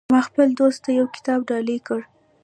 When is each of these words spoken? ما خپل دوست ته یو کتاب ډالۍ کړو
ما 0.13 0.19
خپل 0.27 0.47
دوست 0.59 0.79
ته 0.83 0.89
یو 0.99 1.05
کتاب 1.15 1.39
ډالۍ 1.49 1.77
کړو 1.87 2.03